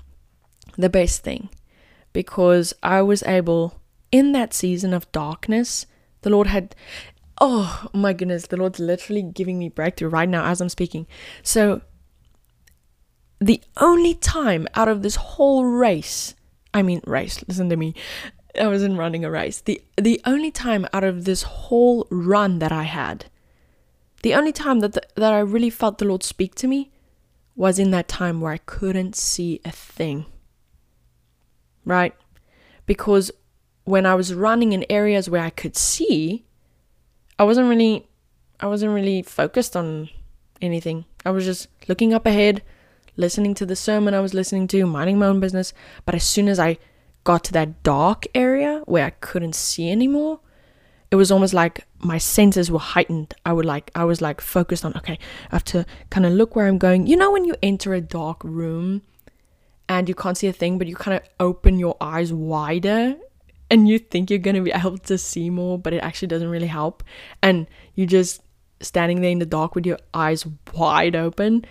the 0.78 0.88
best 0.88 1.24
thing 1.24 1.48
because 2.12 2.72
I 2.84 3.02
was 3.02 3.24
able, 3.24 3.80
in 4.12 4.30
that 4.30 4.54
season 4.54 4.94
of 4.94 5.10
darkness, 5.10 5.86
the 6.26 6.34
Lord 6.34 6.48
had, 6.48 6.74
oh 7.40 7.86
my 7.94 8.12
goodness, 8.12 8.48
the 8.48 8.56
Lord's 8.56 8.80
literally 8.80 9.22
giving 9.22 9.58
me 9.58 9.68
breakthrough 9.68 10.08
right 10.08 10.28
now 10.28 10.44
as 10.44 10.60
I'm 10.60 10.68
speaking. 10.68 11.06
So, 11.42 11.82
the 13.38 13.62
only 13.76 14.14
time 14.14 14.66
out 14.74 14.88
of 14.88 15.02
this 15.02 15.16
whole 15.16 15.64
race, 15.64 16.34
I 16.74 16.82
mean, 16.82 17.00
race, 17.06 17.44
listen 17.46 17.68
to 17.70 17.76
me. 17.76 17.94
I 18.58 18.66
wasn't 18.66 18.98
running 18.98 19.24
a 19.24 19.30
race. 19.30 19.60
The 19.60 19.82
the 19.96 20.20
only 20.24 20.50
time 20.50 20.86
out 20.92 21.04
of 21.04 21.26
this 21.26 21.42
whole 21.42 22.06
run 22.10 22.58
that 22.58 22.72
I 22.72 22.84
had 22.84 23.26
the 24.26 24.34
only 24.34 24.50
time 24.52 24.80
that 24.80 24.94
the, 24.94 25.02
that 25.14 25.32
I 25.32 25.38
really 25.38 25.70
felt 25.70 25.98
the 25.98 26.04
Lord 26.04 26.24
speak 26.24 26.56
to 26.56 26.66
me 26.66 26.90
was 27.54 27.78
in 27.78 27.92
that 27.92 28.08
time 28.08 28.40
where 28.40 28.52
I 28.52 28.58
couldn't 28.58 29.14
see 29.14 29.60
a 29.64 29.70
thing. 29.70 30.26
Right? 31.84 32.12
Because 32.86 33.30
when 33.86 34.04
I 34.04 34.16
was 34.16 34.34
running 34.34 34.72
in 34.72 34.84
areas 34.90 35.30
where 35.30 35.42
I 35.42 35.50
could 35.50 35.76
see, 35.76 36.44
I 37.38 37.44
wasn't 37.44 37.68
really 37.68 38.06
I 38.60 38.66
wasn't 38.66 38.92
really 38.92 39.22
focused 39.22 39.76
on 39.76 40.10
anything. 40.60 41.04
I 41.24 41.30
was 41.30 41.44
just 41.44 41.68
looking 41.88 42.12
up 42.12 42.26
ahead, 42.26 42.62
listening 43.16 43.54
to 43.54 43.66
the 43.66 43.76
sermon 43.76 44.12
I 44.12 44.20
was 44.20 44.34
listening 44.34 44.66
to, 44.68 44.86
minding 44.86 45.18
my 45.18 45.26
own 45.26 45.40
business. 45.40 45.72
But 46.04 46.14
as 46.14 46.24
soon 46.24 46.48
as 46.48 46.58
I 46.58 46.78
got 47.24 47.44
to 47.44 47.52
that 47.52 47.82
dark 47.84 48.26
area 48.34 48.82
where 48.86 49.04
I 49.04 49.10
couldn't 49.10 49.54
see 49.54 49.90
anymore, 49.90 50.40
it 51.12 51.16
was 51.16 51.30
almost 51.30 51.54
like 51.54 51.86
my 52.00 52.18
senses 52.18 52.70
were 52.70 52.80
heightened. 52.80 53.34
I 53.44 53.52
would 53.52 53.66
like 53.66 53.92
I 53.94 54.04
was 54.04 54.20
like 54.20 54.40
focused 54.40 54.84
on 54.84 54.94
okay, 54.96 55.18
I 55.52 55.54
have 55.54 55.64
to 55.66 55.86
kind 56.10 56.26
of 56.26 56.32
look 56.32 56.56
where 56.56 56.66
I'm 56.66 56.78
going. 56.78 57.06
You 57.06 57.16
know 57.16 57.30
when 57.30 57.44
you 57.44 57.54
enter 57.62 57.94
a 57.94 58.00
dark 58.00 58.42
room 58.42 59.02
and 59.88 60.08
you 60.08 60.16
can't 60.16 60.36
see 60.36 60.48
a 60.48 60.52
thing, 60.52 60.76
but 60.76 60.88
you 60.88 60.96
kind 60.96 61.16
of 61.16 61.22
open 61.38 61.78
your 61.78 61.96
eyes 62.00 62.32
wider 62.32 63.16
and 63.70 63.88
you 63.88 63.98
think 63.98 64.30
you're 64.30 64.38
gonna 64.38 64.62
be 64.62 64.72
able 64.72 64.98
to 64.98 65.18
see 65.18 65.50
more, 65.50 65.78
but 65.78 65.92
it 65.92 66.02
actually 66.02 66.28
doesn't 66.28 66.50
really 66.50 66.66
help. 66.66 67.02
And 67.42 67.66
you're 67.94 68.06
just 68.06 68.42
standing 68.80 69.20
there 69.20 69.30
in 69.30 69.38
the 69.38 69.46
dark 69.46 69.74
with 69.74 69.86
your 69.86 69.98
eyes 70.12 70.46
wide 70.74 71.16
open. 71.16 71.64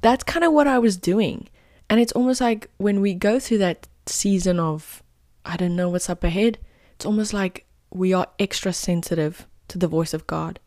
That's 0.00 0.24
kind 0.24 0.44
of 0.44 0.52
what 0.52 0.66
I 0.66 0.78
was 0.78 0.96
doing. 0.96 1.48
And 1.88 2.00
it's 2.00 2.12
almost 2.12 2.40
like 2.40 2.70
when 2.78 3.00
we 3.00 3.14
go 3.14 3.38
through 3.38 3.58
that 3.58 3.86
season 4.06 4.58
of 4.58 5.02
I 5.44 5.56
don't 5.56 5.76
know 5.76 5.88
what's 5.88 6.10
up 6.10 6.24
ahead, 6.24 6.58
it's 6.94 7.06
almost 7.06 7.32
like 7.32 7.66
we 7.90 8.12
are 8.12 8.28
extra 8.38 8.72
sensitive 8.72 9.46
to 9.68 9.78
the 9.78 9.88
voice 9.88 10.14
of 10.14 10.26
God. 10.26 10.60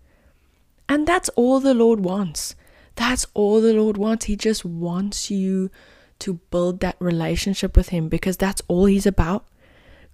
And 0.90 1.08
that's 1.08 1.30
all 1.30 1.60
the 1.60 1.74
Lord 1.74 2.02
wants. 2.02 2.56
That's 2.96 3.26
all 3.34 3.62
the 3.62 3.74
Lord 3.74 3.98
wants. 3.98 4.26
He 4.26 4.36
just 4.36 4.66
wants 4.66 5.32
you 5.32 5.72
to 6.20 6.36
build 6.52 6.80
that 6.82 6.96
relationship 7.00 7.76
with 7.76 7.90
Him 7.90 8.10
because 8.10 8.38
that's 8.38 8.62
all 8.68 8.86
He's 8.86 9.06
about. 9.06 9.46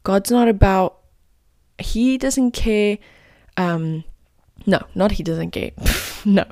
God's 0.04 0.32
not 0.32 0.48
about, 0.48 1.00
He 1.78 2.18
doesn't 2.18 2.52
care. 2.52 2.98
Um, 3.58 4.04
no, 4.66 4.82
not 4.96 5.14
He 5.14 5.24
doesn't 5.24 5.52
care. 5.52 5.72
no. 6.26 6.46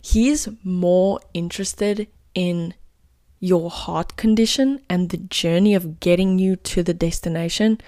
He's 0.00 0.48
more 0.64 1.20
interested 1.34 2.08
in 2.34 2.74
your 3.40 3.70
heart 3.70 4.16
condition 4.16 4.80
and 4.88 5.08
the 5.08 5.16
journey 5.16 5.74
of 5.74 6.00
getting 6.00 6.38
you 6.38 6.56
to 6.56 6.82
the 6.82 6.94
destination 6.94 7.80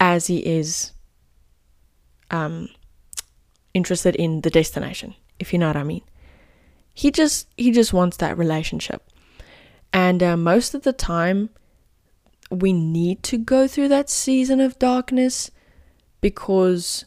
as 0.00 0.26
He 0.26 0.44
is 0.46 0.92
um, 2.30 2.68
interested 3.74 4.14
in 4.16 4.42
the 4.42 4.50
destination, 4.50 5.14
if 5.38 5.52
you 5.52 5.58
know 5.58 5.68
what 5.68 5.76
I 5.76 5.84
mean. 5.84 6.02
He 6.94 7.10
just 7.10 7.46
he 7.56 7.70
just 7.70 7.92
wants 7.92 8.16
that 8.16 8.36
relationship, 8.36 9.02
and 9.92 10.22
uh, 10.22 10.36
most 10.36 10.74
of 10.74 10.82
the 10.82 10.92
time, 10.92 11.50
we 12.50 12.72
need 12.72 13.22
to 13.24 13.38
go 13.38 13.68
through 13.68 13.88
that 13.88 14.08
season 14.08 14.60
of 14.60 14.78
darkness 14.78 15.50
because 16.20 17.04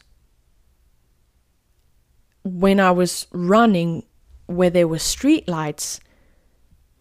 when 2.44 2.80
I 2.80 2.90
was 2.90 3.26
running 3.32 4.04
where 4.46 4.70
there 4.70 4.88
were 4.88 4.98
street 4.98 5.48
lights, 5.48 6.00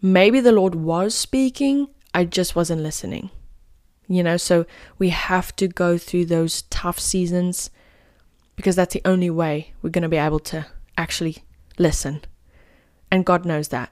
maybe 0.02 0.40
the 0.40 0.52
Lord 0.52 0.76
was 0.76 1.14
speaking, 1.16 1.88
I 2.14 2.26
just 2.26 2.56
wasn't 2.56 2.82
listening. 2.82 3.30
You 4.08 4.24
know, 4.24 4.38
so 4.38 4.66
we 5.00 5.10
have 5.10 5.56
to 5.56 5.68
go 5.68 5.98
through 5.98 6.26
those 6.26 6.64
tough 6.64 7.00
seasons 7.00 7.70
because 8.56 8.76
that's 8.76 8.94
the 8.94 9.02
only 9.06 9.30
way 9.30 9.74
we're 9.82 9.90
going 9.90 10.02
to 10.04 10.10
be 10.10 10.18
able 10.18 10.40
to 10.40 10.66
actually 10.98 11.38
listen. 11.78 12.22
And 13.10 13.26
God 13.26 13.46
knows 13.46 13.70
that. 13.70 13.92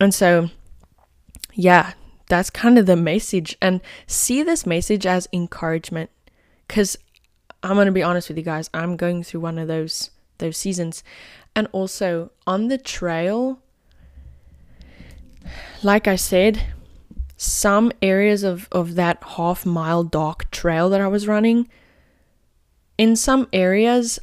And 0.00 0.12
so, 0.12 0.50
yeah, 1.52 1.92
that's 2.34 2.50
kind 2.50 2.78
of 2.78 2.86
the 2.86 2.96
message. 2.96 3.56
And 3.62 3.80
see 4.08 4.42
this 4.42 4.66
message 4.66 5.06
as 5.06 5.28
encouragement. 5.32 6.10
Because 6.66 6.96
I'm 7.62 7.74
going 7.74 7.86
to 7.86 7.92
be 7.92 8.02
honest 8.02 8.28
with 8.28 8.36
you 8.36 8.42
guys, 8.42 8.68
I'm 8.74 8.96
going 8.96 9.22
through 9.22 9.40
one 9.40 9.56
of 9.56 9.68
those 9.68 10.10
those 10.38 10.56
seasons. 10.56 11.04
And 11.54 11.68
also 11.70 12.32
on 12.44 12.66
the 12.66 12.78
trail, 12.78 13.60
like 15.84 16.08
I 16.08 16.16
said, 16.16 16.66
some 17.36 17.92
areas 18.02 18.42
of, 18.42 18.68
of 18.72 18.96
that 18.96 19.22
half 19.36 19.64
mile 19.64 20.02
dark 20.02 20.50
trail 20.50 20.90
that 20.90 21.00
I 21.00 21.06
was 21.06 21.28
running 21.28 21.68
in 22.98 23.14
some 23.14 23.48
areas, 23.52 24.18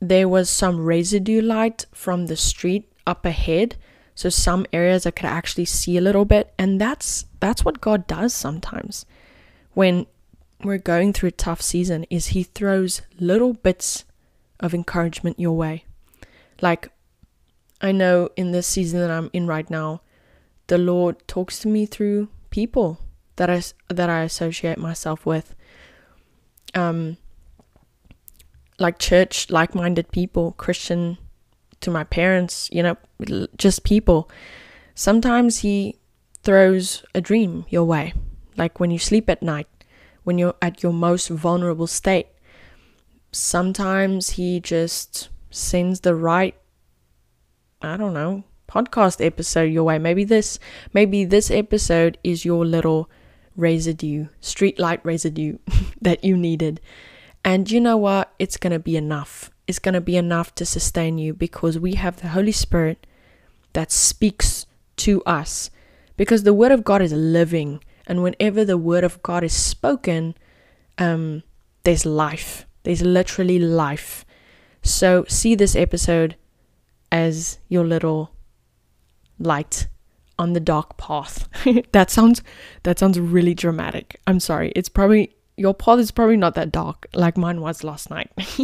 there 0.00 0.28
was 0.28 0.50
some 0.50 0.84
residue 0.84 1.40
light 1.40 1.86
from 1.92 2.26
the 2.26 2.36
street 2.36 2.90
up 3.06 3.24
ahead. 3.24 3.76
So 4.16 4.30
some 4.30 4.66
areas 4.72 5.04
I 5.06 5.10
could 5.12 5.26
actually 5.26 5.66
see 5.66 5.98
a 5.98 6.00
little 6.00 6.24
bit, 6.24 6.52
and 6.58 6.80
that's 6.80 7.26
that's 7.38 7.64
what 7.64 7.82
God 7.82 8.06
does 8.06 8.32
sometimes. 8.32 9.04
When 9.74 10.06
we're 10.64 10.78
going 10.78 11.12
through 11.12 11.28
a 11.28 11.32
tough 11.32 11.60
season 11.60 12.06
is 12.08 12.28
he 12.28 12.42
throws 12.42 13.02
little 13.20 13.52
bits 13.52 14.06
of 14.58 14.72
encouragement 14.72 15.38
your 15.38 15.52
way. 15.52 15.84
Like 16.62 16.88
I 17.82 17.92
know 17.92 18.30
in 18.36 18.52
this 18.52 18.66
season 18.66 19.00
that 19.00 19.10
I'm 19.10 19.28
in 19.34 19.46
right 19.46 19.68
now, 19.68 20.00
the 20.68 20.78
Lord 20.78 21.16
talks 21.28 21.58
to 21.60 21.68
me 21.68 21.84
through 21.84 22.28
people 22.48 22.98
that 23.36 23.50
I 23.50 23.62
that 23.88 24.08
I 24.08 24.22
associate 24.22 24.78
myself 24.78 25.26
with. 25.26 25.54
Um 26.74 27.18
like 28.78 28.98
church, 28.98 29.50
like 29.50 29.74
minded 29.74 30.10
people, 30.10 30.52
Christian 30.52 31.18
to 31.86 31.90
my 31.90 32.04
parents, 32.04 32.68
you 32.70 32.82
know, 32.82 32.96
just 33.56 33.84
people. 33.84 34.30
Sometimes 34.94 35.58
He 35.58 35.98
throws 36.42 37.04
a 37.14 37.20
dream 37.20 37.64
your 37.68 37.84
way, 37.84 38.12
like 38.56 38.78
when 38.78 38.90
you 38.90 38.98
sleep 38.98 39.30
at 39.30 39.42
night, 39.42 39.68
when 40.24 40.38
you're 40.38 40.54
at 40.60 40.82
your 40.82 40.92
most 40.92 41.28
vulnerable 41.28 41.86
state. 41.86 42.28
Sometimes 43.32 44.30
He 44.30 44.60
just 44.60 45.30
sends 45.50 46.00
the 46.00 46.14
right, 46.14 46.54
I 47.80 47.96
don't 47.96 48.14
know, 48.14 48.44
podcast 48.68 49.24
episode 49.24 49.72
your 49.72 49.84
way. 49.84 49.98
Maybe 49.98 50.24
this, 50.24 50.58
maybe 50.92 51.24
this 51.24 51.50
episode 51.50 52.18
is 52.22 52.44
your 52.44 52.66
little 52.66 53.08
residue, 53.56 54.26
streetlight 54.42 55.00
residue 55.04 55.58
that 56.02 56.22
you 56.22 56.36
needed 56.36 56.80
and 57.46 57.70
you 57.70 57.80
know 57.80 57.96
what? 57.96 58.34
It's 58.40 58.56
going 58.56 58.72
to 58.72 58.80
be 58.80 58.96
enough. 58.96 59.52
It's 59.66 59.78
going 59.78 59.94
to 59.94 60.00
be 60.00 60.16
enough 60.16 60.54
to 60.56 60.66
sustain 60.66 61.18
you 61.18 61.34
because 61.34 61.78
we 61.78 61.94
have 61.94 62.20
the 62.20 62.28
Holy 62.28 62.52
Spirit 62.52 63.06
that 63.72 63.90
speaks 63.90 64.66
to 64.96 65.22
us. 65.24 65.70
Because 66.16 66.44
the 66.44 66.54
Word 66.54 66.72
of 66.72 66.84
God 66.84 67.02
is 67.02 67.12
living. 67.12 67.82
And 68.06 68.22
whenever 68.22 68.64
the 68.64 68.78
Word 68.78 69.04
of 69.04 69.22
God 69.22 69.44
is 69.44 69.52
spoken, 69.52 70.34
um, 70.98 71.42
there's 71.84 72.06
life. 72.06 72.66
There's 72.84 73.02
literally 73.02 73.58
life. 73.58 74.24
So 74.82 75.24
see 75.28 75.54
this 75.54 75.74
episode 75.74 76.36
as 77.10 77.58
your 77.68 77.84
little 77.84 78.30
light 79.38 79.88
on 80.38 80.52
the 80.52 80.60
dark 80.60 80.96
path. 80.96 81.48
that 81.92 82.10
sounds 82.10 82.42
that 82.84 82.98
sounds 82.98 83.18
really 83.18 83.54
dramatic. 83.54 84.20
I'm 84.26 84.40
sorry. 84.40 84.72
It's 84.76 84.88
probably 84.88 85.35
your 85.56 85.74
path 85.74 85.98
is 85.98 86.10
probably 86.10 86.36
not 86.36 86.54
that 86.54 86.70
dark 86.70 87.06
like 87.14 87.36
mine 87.36 87.60
was 87.60 87.82
last 87.82 88.10
night. 88.10 88.30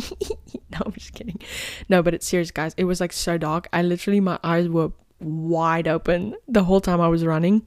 no, 0.71 0.79
I'm 0.85 0.93
just 0.93 1.15
kidding. 1.15 1.41
No, 1.89 2.03
but 2.03 2.15
it's 2.15 2.27
serious, 2.27 2.51
guys. 2.51 2.75
It 2.77 2.85
was 2.85 3.01
like 3.01 3.13
so 3.13 3.39
dark. 3.39 3.69
I 3.73 3.83
literally, 3.83 4.21
my 4.21 4.39
eyes 4.45 4.69
were 4.69 4.93
wide 5.21 5.89
open 5.89 6.35
the 6.49 6.65
whole 6.65 6.81
time 6.81 7.01
I 7.01 7.09
was 7.09 7.25
running. 7.25 7.67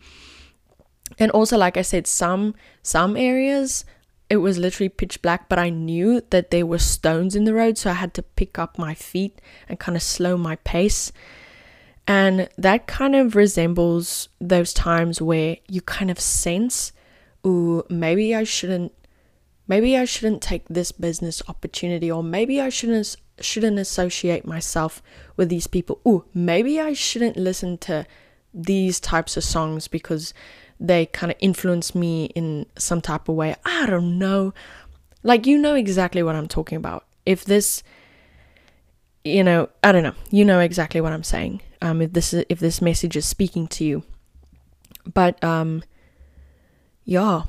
And 1.17 1.32
also, 1.32 1.58
like 1.58 1.77
I 1.77 1.82
said, 1.82 2.08
some 2.08 2.55
some 2.82 3.15
areas 3.15 3.86
it 4.29 4.38
was 4.38 4.58
literally 4.58 4.89
pitch 4.89 5.22
black, 5.22 5.48
but 5.48 5.60
I 5.60 5.70
knew 5.70 6.22
that 6.32 6.50
there 6.50 6.65
were 6.65 6.79
stones 6.79 7.36
in 7.36 7.44
the 7.44 7.53
road, 7.53 7.77
so 7.77 7.91
I 7.91 7.94
had 7.94 8.13
to 8.15 8.24
pick 8.24 8.58
up 8.58 8.77
my 8.77 8.94
feet 8.94 9.39
and 9.70 9.79
kind 9.79 9.96
of 9.96 10.01
slow 10.01 10.36
my 10.36 10.55
pace. 10.58 11.12
And 12.08 12.50
that 12.58 12.88
kind 12.88 13.15
of 13.15 13.36
resembles 13.36 14.29
those 14.39 14.74
times 14.74 15.22
where 15.22 15.58
you 15.67 15.82
kind 15.82 16.10
of 16.10 16.20
sense, 16.20 16.91
ooh, 17.46 17.84
maybe 17.89 18.34
I 18.34 18.44
shouldn't 18.44 18.94
maybe 19.67 19.98
I 19.98 20.05
shouldn't 20.05 20.41
take 20.41 20.67
this 20.69 20.91
business 20.91 21.41
opportunity 21.48 22.12
or 22.12 22.24
maybe 22.24 22.62
I 22.62 22.69
shouldn't 22.69 23.15
shouldn't 23.39 23.79
associate 23.79 24.45
myself 24.45 25.01
with 25.36 25.50
these 25.50 25.67
people. 25.67 26.00
Ooh, 26.07 26.25
maybe 26.34 26.79
I 26.79 26.93
shouldn't 26.93 27.36
listen 27.36 27.77
to 27.79 28.05
these 28.53 29.00
types 29.00 29.36
of 29.36 29.43
songs 29.43 29.88
because 29.88 30.34
they 30.79 31.05
kind 31.07 31.31
of 31.31 31.38
influence 31.39 31.93
me 31.93 32.25
in 32.27 32.65
some 32.77 33.01
type 33.01 33.27
of 33.27 33.36
way. 33.36 33.55
I 33.65 33.86
don't 33.86 34.17
know. 34.17 34.53
Like 35.24 35.45
you 35.45 35.57
know 35.57 35.75
exactly 35.75 36.24
what 36.24 36.36
I'm 36.36 36.48
talking 36.48 36.77
about. 36.77 37.05
If 37.25 37.45
this 37.45 37.84
you 39.24 39.43
know, 39.43 39.69
I 39.84 39.91
don't 39.91 40.03
know. 40.03 40.13
You 40.29 40.45
know 40.45 40.60
exactly 40.60 41.01
what 41.01 41.12
I'm 41.12 41.24
saying. 41.24 41.62
Um 41.81 42.01
if 42.01 42.13
this 42.13 42.34
is, 42.34 42.45
if 42.50 42.60
this 42.60 42.81
message 42.81 43.17
is 43.17 43.25
speaking 43.25 43.67
to 43.69 43.84
you. 43.84 44.03
But 45.12 45.43
um 45.43 45.84
yeah. 47.03 47.43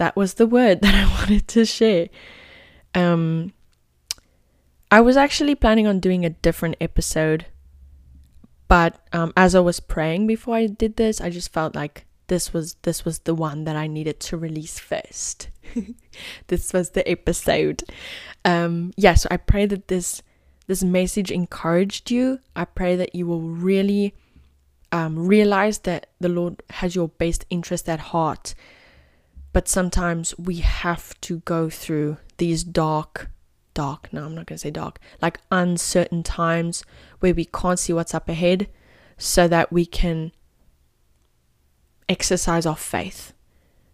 That 0.00 0.16
was 0.16 0.34
the 0.34 0.46
word 0.46 0.80
that 0.82 0.94
I 0.96 1.06
wanted 1.20 1.46
to 1.48 1.64
share. 1.64 2.08
Um 2.94 3.52
I 4.90 5.00
was 5.00 5.16
actually 5.16 5.54
planning 5.54 5.86
on 5.86 6.00
doing 6.00 6.24
a 6.24 6.30
different 6.30 6.76
episode 6.80 7.46
but 8.70 9.04
um, 9.12 9.32
as 9.36 9.56
I 9.56 9.60
was 9.60 9.80
praying 9.80 10.28
before 10.28 10.54
I 10.54 10.68
did 10.68 10.94
this, 10.94 11.20
I 11.20 11.28
just 11.28 11.52
felt 11.52 11.74
like 11.74 12.06
this 12.28 12.52
was 12.52 12.74
this 12.82 13.04
was 13.04 13.18
the 13.18 13.34
one 13.34 13.64
that 13.64 13.74
I 13.74 13.88
needed 13.88 14.20
to 14.20 14.36
release 14.36 14.78
first. 14.78 15.48
this 16.46 16.72
was 16.72 16.90
the 16.90 17.02
episode. 17.10 17.82
Um, 18.44 18.92
yeah, 18.96 19.14
so 19.14 19.26
I 19.28 19.38
pray 19.38 19.66
that 19.66 19.88
this 19.88 20.22
this 20.68 20.84
message 20.84 21.32
encouraged 21.32 22.12
you. 22.12 22.38
I 22.54 22.64
pray 22.64 22.94
that 22.94 23.12
you 23.12 23.26
will 23.26 23.40
really 23.40 24.14
um, 24.92 25.18
realize 25.18 25.80
that 25.80 26.06
the 26.20 26.28
Lord 26.28 26.62
has 26.70 26.94
your 26.94 27.08
best 27.08 27.44
interest 27.50 27.88
at 27.88 27.98
heart. 27.98 28.54
But 29.52 29.68
sometimes 29.68 30.36
we 30.38 30.56
have 30.56 31.20
to 31.22 31.40
go 31.40 31.68
through 31.70 32.18
these 32.38 32.62
dark 32.64 33.30
dark, 33.74 34.12
no, 34.12 34.24
I'm 34.24 34.34
not 34.34 34.46
going 34.46 34.56
to 34.56 34.58
say 34.58 34.70
dark, 34.70 34.98
like 35.22 35.38
uncertain 35.50 36.22
times 36.22 36.84
where 37.20 37.34
we 37.34 37.44
can't 37.44 37.78
see 37.78 37.92
what's 37.92 38.14
up 38.14 38.28
ahead 38.28 38.68
so 39.16 39.48
that 39.48 39.72
we 39.72 39.86
can 39.86 40.32
exercise 42.08 42.66
our 42.66 42.76
faith 42.76 43.32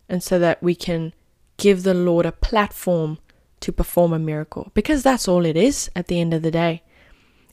and 0.09 0.23
so 0.23 0.39
that 0.39 0.63
we 0.63 0.75
can 0.75 1.13
give 1.57 1.83
the 1.83 1.95
Lord 1.95 2.27
a 2.27 2.33
platform 2.33 3.19
to 3.61 3.73
perform 3.73 4.13
a 4.13 4.19
miracle. 4.19 4.71
Because 4.75 5.03
that's 5.03 5.29
all 5.29 5.45
it 5.45 5.57
is 5.57 5.91
at 5.95 6.09
the 6.09 6.21
end 6.21 6.33
of 6.35 6.43
the 6.43 6.51
day 6.51 6.83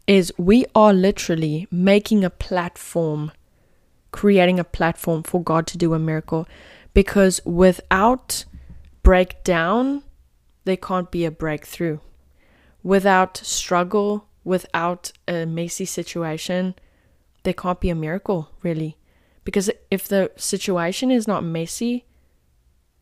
is 0.06 0.34
we 0.38 0.66
are 0.76 0.94
literally 0.94 1.68
making 1.72 2.24
a 2.24 2.30
platform 2.30 3.32
creating 4.12 4.60
a 4.60 4.64
platform 4.64 5.24
for 5.24 5.42
God 5.42 5.66
to 5.68 5.78
do 5.78 5.94
a 5.94 6.00
miracle 6.00 6.48
because 6.94 7.42
without 7.46 8.46
breakdown 9.02 10.04
there 10.66 10.78
can't 10.78 11.12
be 11.12 11.26
a 11.26 11.32
breakthrough 11.32 12.00
without 12.84 13.38
struggle, 13.38 14.28
without 14.44 15.12
a 15.28 15.46
messy 15.46 15.86
situation, 15.86 16.76
there 17.44 17.54
can't 17.54 17.80
be 17.80 17.90
a 17.90 17.96
miracle, 17.96 18.50
really. 18.62 18.98
Because 19.46 19.70
if 19.90 20.08
the 20.08 20.32
situation 20.36 21.10
is 21.10 21.28
not 21.28 21.44
messy, 21.44 22.06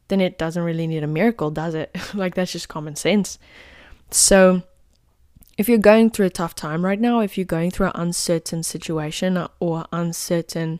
then 0.07 0.21
it 0.21 0.37
doesn't 0.37 0.63
really 0.63 0.87
need 0.87 1.03
a 1.03 1.07
miracle, 1.07 1.49
does 1.49 1.73
it? 1.73 1.95
like, 2.13 2.35
that's 2.35 2.51
just 2.51 2.69
common 2.69 2.95
sense. 2.95 3.39
So, 4.11 4.63
if 5.57 5.67
you're 5.67 5.77
going 5.77 6.09
through 6.09 6.27
a 6.27 6.31
tough 6.31 6.55
time 6.55 6.85
right 6.85 6.99
now, 6.99 7.19
if 7.19 7.37
you're 7.37 7.45
going 7.45 7.71
through 7.71 7.87
an 7.87 7.93
uncertain 7.95 8.63
situation 8.63 9.47
or 9.59 9.85
uncertain 9.91 10.79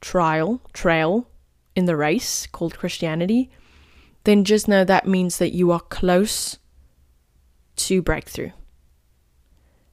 trial, 0.00 0.60
trail 0.72 1.28
in 1.76 1.86
the 1.86 1.96
race 1.96 2.46
called 2.46 2.78
Christianity, 2.78 3.50
then 4.24 4.44
just 4.44 4.68
know 4.68 4.84
that 4.84 5.06
means 5.06 5.38
that 5.38 5.54
you 5.54 5.70
are 5.70 5.80
close 5.80 6.58
to 7.76 8.02
breakthrough. 8.02 8.50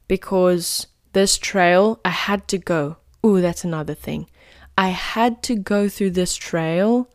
Because 0.08 0.88
this 1.14 1.38
trail, 1.38 2.00
I 2.06 2.10
had 2.10 2.48
to 2.50 2.58
go. 2.58 2.98
Ooh, 3.26 3.42
that's 3.42 3.64
another 3.64 3.94
thing. 3.94 4.30
I 4.78 4.90
had 4.90 5.44
to 5.44 5.56
go 5.56 5.90
through 5.90 6.12
this 6.12 6.36
trail 6.36 7.10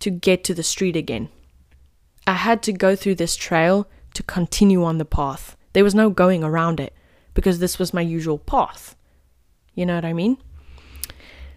to 0.00 0.10
get 0.10 0.44
to 0.44 0.54
the 0.54 0.62
street 0.62 0.96
again. 0.96 1.28
I 2.26 2.34
had 2.34 2.62
to 2.64 2.72
go 2.72 2.96
through 2.96 3.16
this 3.16 3.36
trail 3.36 3.88
to 4.14 4.22
continue 4.22 4.84
on 4.84 4.98
the 4.98 5.04
path. 5.04 5.56
There 5.72 5.84
was 5.84 5.94
no 5.94 6.10
going 6.10 6.42
around 6.42 6.80
it 6.80 6.94
because 7.34 7.58
this 7.58 7.78
was 7.78 7.94
my 7.94 8.00
usual 8.00 8.38
path. 8.38 8.96
You 9.74 9.86
know 9.86 9.94
what 9.94 10.04
I 10.04 10.12
mean? 10.12 10.38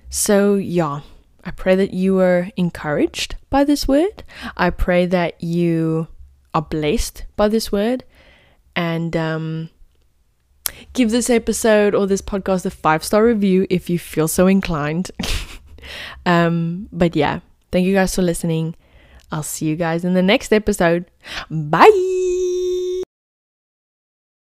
So, 0.10 0.56
yeah, 0.56 1.02
I 1.44 1.52
pray 1.52 1.76
that 1.76 1.94
you 1.94 2.20
are 2.20 2.50
encouraged 2.56 3.36
by 3.50 3.64
this 3.64 3.88
word. 3.88 4.24
I 4.56 4.70
pray 4.70 5.06
that 5.08 5.42
you 5.44 6.08
are 6.54 6.62
blessed 6.62 7.26
by 7.36 7.48
this 7.48 7.72
word 7.72 8.04
and 8.76 9.16
um, 9.16 9.70
give 10.94 11.12
this 11.12 11.30
episode 11.30 11.96
or 11.96 12.08
this 12.08 12.22
podcast 12.22 12.66
a 12.66 12.70
five 12.70 13.04
star 13.04 13.24
review 13.26 13.68
if 13.70 13.90
you 13.90 13.98
feel 13.98 14.28
so 14.28 14.48
inclined. 14.48 15.12
um, 16.26 16.88
but 16.92 17.16
yeah, 17.16 17.40
thank 17.72 17.86
you 17.86 17.94
guys 17.94 18.16
for 18.16 18.22
listening. 18.22 18.76
I'll 19.32 19.44
see 19.44 19.66
you 19.66 19.76
guys 19.76 20.04
in 20.04 20.14
the 20.14 20.22
next 20.22 20.52
episode. 20.52 21.10
Bye. 21.50 22.58